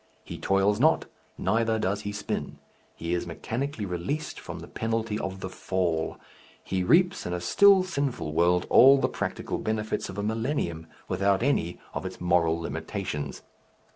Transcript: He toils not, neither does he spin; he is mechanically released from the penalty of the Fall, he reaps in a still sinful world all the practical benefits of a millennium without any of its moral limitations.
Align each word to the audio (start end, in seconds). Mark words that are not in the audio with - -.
He 0.23 0.39
toils 0.39 0.79
not, 0.79 1.05
neither 1.37 1.77
does 1.77 2.01
he 2.01 2.11
spin; 2.11 2.57
he 2.95 3.13
is 3.13 3.27
mechanically 3.27 3.85
released 3.85 4.39
from 4.39 4.57
the 4.57 4.67
penalty 4.67 5.19
of 5.19 5.41
the 5.41 5.47
Fall, 5.67 6.17
he 6.63 6.83
reaps 6.83 7.27
in 7.27 7.33
a 7.33 7.39
still 7.39 7.83
sinful 7.83 8.33
world 8.33 8.65
all 8.71 8.97
the 8.97 9.07
practical 9.07 9.59
benefits 9.59 10.09
of 10.09 10.17
a 10.17 10.23
millennium 10.23 10.87
without 11.07 11.43
any 11.43 11.79
of 11.93 12.03
its 12.03 12.19
moral 12.19 12.59
limitations. 12.59 13.43